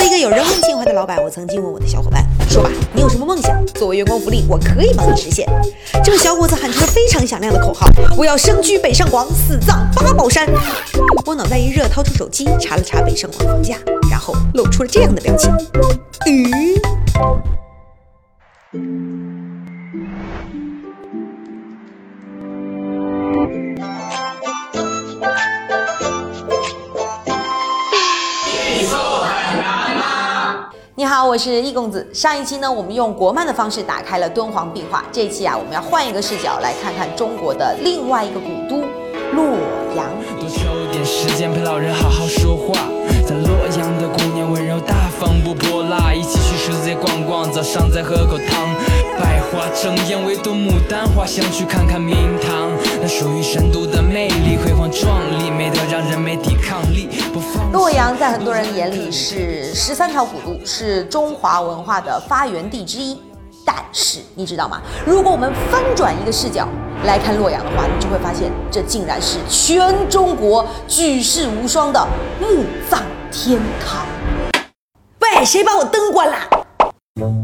[0.00, 3.54] 为一个有人文情怀的老板，我曾经问我的小伙伴说吧，你有什么梦想？
[3.74, 5.46] 作为员工福利，我可以帮你实现。
[6.02, 7.86] 这个小伙子喊出了非常响亮的口号：
[8.16, 10.48] 我要生居北上广，死葬八宝山。
[11.26, 13.76] 我脑袋一热，掏出手机查了查北上广房价，
[14.10, 15.52] 然后露出了这样的表情。
[16.26, 16.69] 咦？
[31.30, 32.04] 我是易公子。
[32.12, 35.04] 上一期呢，我们用国漫的方式打开了敦煌壁画。
[35.12, 38.80] 这一期啊，我们要换一个视角来看看中国的另外一个古都
[39.36, 39.56] 洛
[39.94, 40.10] 阳。
[40.40, 42.74] 多抽一点时间陪老人好好说话，
[43.24, 48.66] 在洛阳的姑娘温柔大方不泼辣，一起去世界逛逛，早上再喝口汤。
[49.20, 52.70] 百花争艳，唯独牡丹花，想去看看明堂，
[53.02, 57.06] 那属于神都的魅力，辉煌壮丽，美得让人没抵抗力。
[57.30, 63.20] 不放洛阳在很多人眼里是十三朝古都，是中华文化的发源地之一。
[63.62, 64.80] 但是你知道吗？
[65.04, 66.66] 如果我们翻转一个视角
[67.04, 72.08] 来看洛阳的话，你就会发现，这竟然是全中国举世无双的
[72.40, 74.06] 墓葬天堂。
[75.20, 76.36] 喂，谁把我灯关了？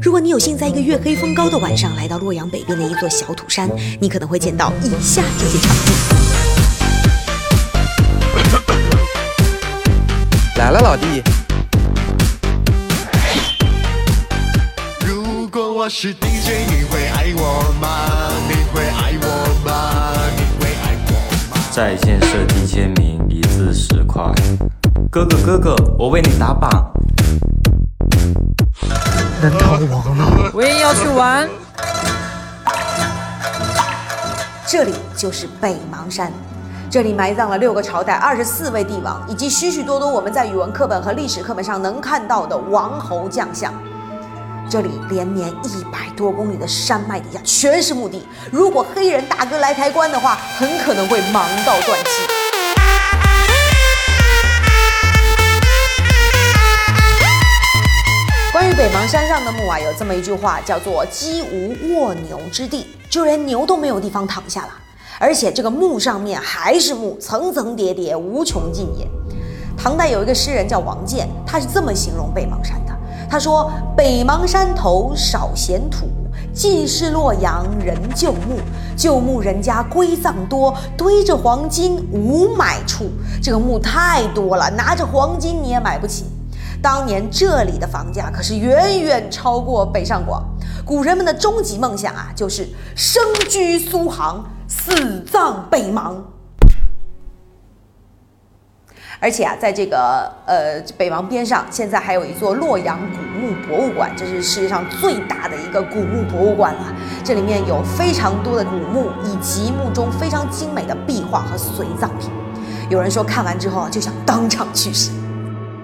[0.00, 3.68] 如果你有幸在一个月黑风高的晚上来到洛阳北边的一座小土山，
[4.00, 5.92] 你可能会见到以下这些场景。
[10.56, 11.22] 来了，老弟。
[15.04, 18.30] 如果我是 DJ，你会爱我吗？
[18.48, 19.26] 你会爱我
[19.64, 20.14] 吗？
[20.36, 21.12] 你会爱我
[21.50, 21.60] 吗？
[21.72, 24.22] 在线设计签名一字十块，
[25.10, 26.92] 哥哥哥哥，我为你打榜。
[30.52, 31.48] 我也要去玩。
[34.66, 36.32] 这里就是北邙山，
[36.90, 43.72] 这里埋葬了六个朝代、二十四位帝王，以及许许多多我们在语文课本和历史课本上能看到的王侯将相。
[44.68, 52.47] 这里连绵一百多公里的山脉底下全是墓地，如果黑人大哥来抬棺的话，很可能会忙到断气。
[59.08, 64.68] 山上的墓啊，有这么一句话，叫做“鸡无卧牛之地”，就连牛都没有地方躺下了。
[65.18, 69.08] 而且这个墓上面还是墓，层层叠叠，无穷尽也。
[69.78, 72.92] 唐代有一个诗人叫王建，他是这么形容北邙山的：
[73.30, 76.06] 他说：“北邙山头少闲土，
[76.52, 78.58] 尽是洛阳人旧墓。
[78.94, 83.06] 旧墓人家归葬多，堆着黄金无买处。
[83.42, 86.26] 这个墓太多了，拿着黄金你也买不起。”
[86.80, 90.44] 当年这里的房价可是远远超过北上广，
[90.84, 96.14] 古人们的终极梦想啊，就是生居苏杭，死葬北邙。
[99.20, 106.94] 而且啊，在这个呃北邙边上，现在还有一座洛阳古墓博物馆，这是世界上最大的一个古墓博物馆了。
[107.24, 112.30] 这里面有非常多的古墓，以及墓中非常精美的壁画和随葬品。
[112.88, 115.10] 有人说看完之后啊，就想当场去世。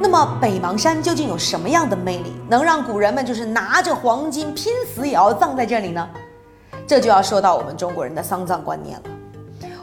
[0.00, 6.08] 那么北邙山究竟有什么样的魅力，能让古人们就是拿着黄金拼死也要葬在这里呢？
[6.86, 9.02] 这就要说到我们中国人的丧葬观念了。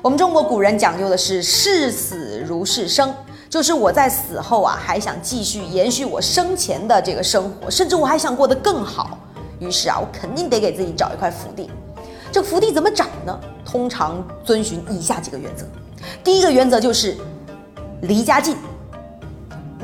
[0.02, 3.14] 我们中国古人讲究的是视死如是生，
[3.50, 9.18] 就是我在死后啊，还想继续延续我生前的这个生活，甚至我还想过得更好。
[9.60, 11.70] 于是啊，我肯定得给自己找一块福地。
[12.32, 13.38] 这福地怎么找呢？
[13.66, 15.66] 通常遵循以下几个原则。
[16.24, 17.18] 第一个原则就是
[18.02, 18.56] 离家近。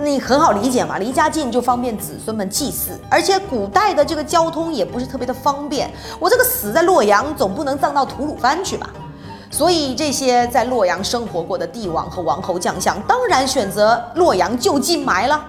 [0.03, 5.91] 你很好理解嘛，离家近就方便子孙们祭祀，而且古代的这个交通也不是特别的方便。
[6.19, 8.89] 我这个死在洛阳，总不能葬到吐鲁番去吧？
[9.51, 15.39] 所以这些在洛阳生活过的帝王和王侯将相，当然选择洛阳就近埋了。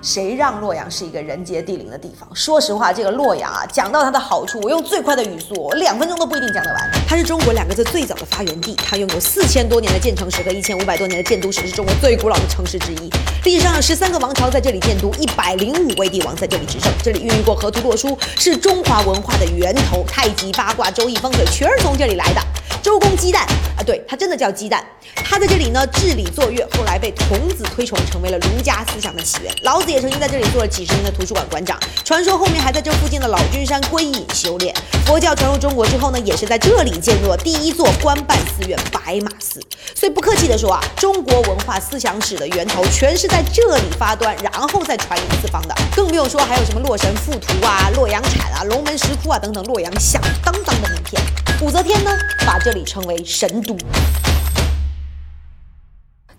[0.00, 2.28] 谁让洛阳是一个人杰地灵的地方？
[2.34, 6.90] 说实话，这个洛阳啊，讲到它的好处，我用最快的语速，我两分钟都不一定讲得完。
[7.12, 13.10] 它是中国两个字最早的发源地，它拥有四千多年的建城史和一千五百多年的建都史，是中国最古老的城市之一。
[13.44, 16.90] 历史上有十三个王朝在这里建都，一百零五位帝王在这里执政。
[17.04, 20.02] 这里孕育过河图洛书，是中华文化的源头。
[20.08, 22.40] 太极八卦、周易风水全是从这里来的。
[22.82, 23.42] 周公姬旦
[23.76, 24.80] 啊，对他真的叫姬旦，
[25.14, 29.54] 他在这里呢治理作乐，后来被孔子推崇，成为了儒家思想的起源。
[29.62, 34.74] 老子也曾经在这里做了几十年的图书馆馆长，传说后面还在这附近的老君山归隐修炼。
[35.06, 39.60] 佛教传入中国之后呢，也是在这里建入了第一座官办寺院白马寺。
[39.94, 45.74] 所以不客气的说啊，中国文化思想史的源头全是在这里发端，然后再传于四方的。
[45.94, 51.20] 更不用说还有什么洛神赋图啊、洛阳铲啊、龙门石窟啊等等洛阳响当当的名片。
[51.60, 52.10] 武则天呢，
[52.46, 53.76] 把这里称为神都。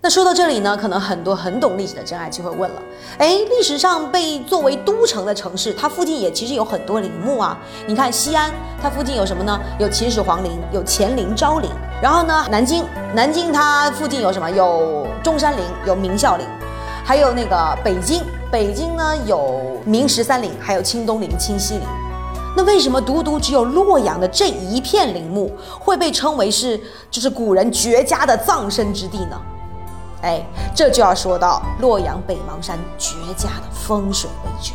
[0.04, 2.82] 那说到这里呢，可能很多很懂历史的真爱就会问了：
[3.16, 7.56] 哎，历史上被作为都城的城市，它附近也其实有很多陵墓啊。
[7.86, 8.52] 你看西安，
[8.82, 9.58] 它附近有什么呢？
[9.78, 11.70] 有秦始皇陵，有乾陵、昭陵。
[12.02, 12.84] 然后呢，南京，
[13.14, 14.50] 南京它附近有什么？
[14.50, 16.46] 有中山陵，有明孝陵。
[17.02, 18.22] 还有那个北京，
[18.52, 21.88] 北京呢有明十三陵，还有清东陵、清西陵。
[22.54, 26.78] 那为什么独独只有洛阳的这一片陵墓会被称为是
[27.10, 29.40] 就是古人绝佳的葬身之地呢？
[30.24, 30.42] 哎，
[30.74, 34.72] 这就要说到洛阳北邙山绝佳的风水位置。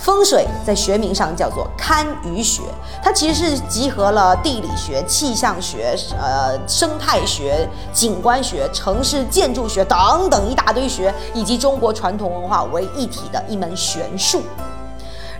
[0.00, 2.62] 风水在学名上叫做堪舆学，
[3.02, 14.40] 它其实是集合了地理学、气象学、呃生态学、景观学、城市建筑学等等一大堆学，以及中国传统文化为一体的一门玄术。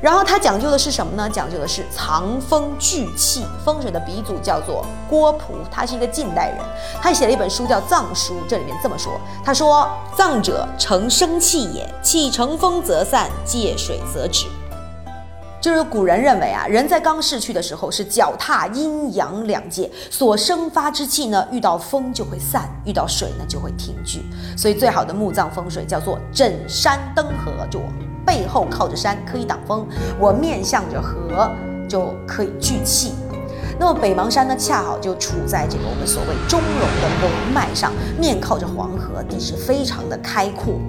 [0.00, 1.28] 然后它讲究的是什么呢？
[1.28, 3.44] 讲究的是藏风聚气。
[3.64, 6.58] 风水的鼻祖叫做郭璞，他是一个近代人，
[7.02, 14.46] 他写了一本书叫《藏书》，这里面这么说：他说，藏者成生气也，气成风则散，借水则止。
[15.68, 24.24] 就是古人认为啊，人在刚逝去的时候是脚踏阴阳两界，所生发之气呢，遇到风就会散，遇到水呢就会停聚。
[24.56, 27.80] 所以最好的墓葬风水叫做枕山登河，就
[28.24, 29.86] 背后靠着山可以挡风，
[30.18, 31.50] 我面向着河
[31.86, 33.12] 就可以聚气。
[33.78, 40.80] 那么北邙山呢，恰好就处在这个我们所谓中龙的龙脉上，面靠着黄河，地势非常的开阔。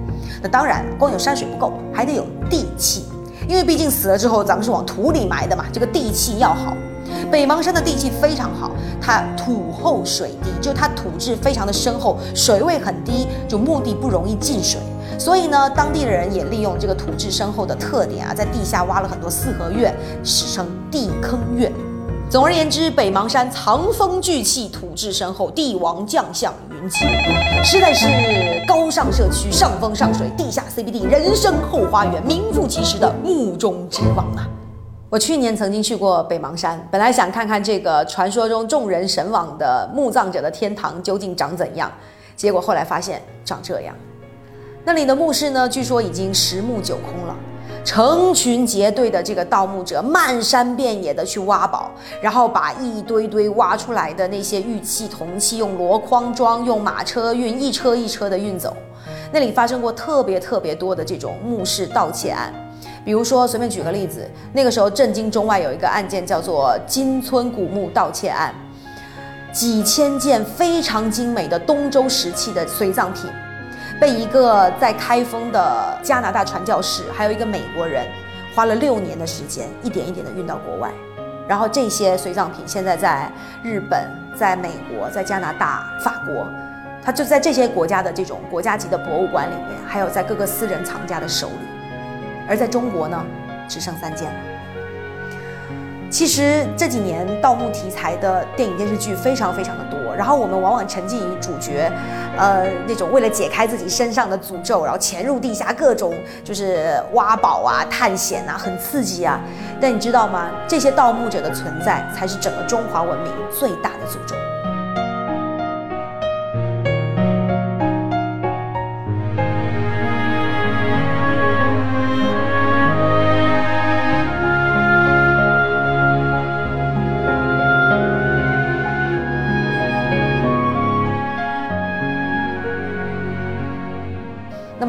[0.42, 3.04] 那当然，光有山水不够，还得有地气，
[3.48, 6.76] 因为毕竟死了之后咱们是往土里埋的嘛，这个地气要好。
[7.30, 8.70] 北邙山的地气非常好，
[9.00, 14.80] 它土厚水低，就它土质非常的深厚，水位很低，就墓地不容易进水。
[15.18, 19.94] 所以呢，当地的人也利用这个土质深厚的特点啊，在地下挖了很多四合院，
[20.24, 21.72] 史称地坑院。
[22.30, 27.04] 总而言之，北邙山藏风聚气，土质深厚，帝王将相云集，
[27.62, 28.06] 实在是
[28.66, 34.48] 高尚社区，上风上水，地下 CBD，人生后花园，名副其实的墓中之王啊！
[35.10, 41.92] 我去年曾经去过北邙山，本来想看看这个传说中众人神往的墓葬者的天堂究竟长怎样，
[42.34, 43.94] 结果后来发现长这样。
[44.82, 45.68] 那里的墓室呢？
[45.68, 47.36] 据说已经十墓九空了，
[47.84, 51.90] 成群结队的这个盗墓者漫山遍野的去挖宝，
[52.20, 58.76] 然后把一堆堆挖出来的那些玉器铜器用箩筐装，用马车运，一车一车的运走。
[59.32, 62.52] 那里发生过特别特别多的这种墓室盗窃案，
[63.04, 68.54] 比如说随便举个例子，那个时候震惊中外有一个案件叫做金村古墓盗窃案，
[69.52, 73.24] 几千件非常精美的东周时期的随葬品。
[74.00, 78.06] 被一个在开封的加拿大传教士，还有一个美国人，
[78.54, 80.90] 花了六年的时间，一点一点的运到国外。
[81.46, 83.30] 然后这些随葬品现在在
[83.62, 86.48] 日本、在美国、在加拿大、法国，
[87.04, 91.68] 它就在这些国家的这种国家级的博物馆里面，还有在各个私人藏家的手里。
[92.48, 93.22] 而在中国呢，
[93.68, 94.40] 只剩三件了。
[96.10, 101.90] 其实这几年盗墓题材的电影电视剧非常非常的多，然后我们往往沉浸于主角，
[102.36, 106.12] 呃，那种为了解开自己身上的诅咒，然后潜入地下各种
[106.44, 109.40] 就是挖宝啊、探险啊，很刺激啊。
[109.80, 110.50] 但你知道吗？
[110.66, 114.34] 这些盗墓者的存在，才是整个中华文明最大的诅咒。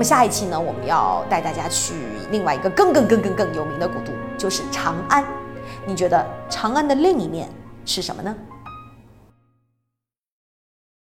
[0.01, 1.93] 么下一期呢，我们要带大家去
[2.31, 5.23] 另外一个更更更更更有名的古都，就是长安。
[5.85, 7.47] 你觉得长安的另一面
[7.85, 8.35] 是什么呢？